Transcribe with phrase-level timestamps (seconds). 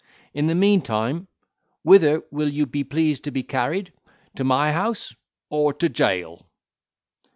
[0.33, 1.27] In the meantime,
[1.83, 3.93] whither will you be pleased to be carried,
[4.35, 5.13] to my house,
[5.51, 6.49] or to jail?"